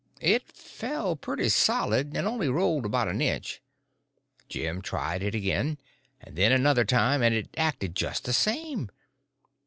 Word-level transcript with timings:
It 0.19 0.51
fell 0.51 1.15
pretty 1.15 1.47
solid, 1.49 2.17
and 2.17 2.25
only 2.27 2.49
rolled 2.49 2.87
about 2.87 3.07
an 3.07 3.21
inch. 3.21 3.61
Jim 4.49 4.81
tried 4.81 5.21
it 5.21 5.35
again, 5.35 5.77
and 6.19 6.35
then 6.35 6.51
another 6.51 6.85
time, 6.85 7.21
and 7.21 7.35
it 7.35 7.49
acted 7.55 7.93
just 7.95 8.23
the 8.25 8.33
same. 8.33 8.89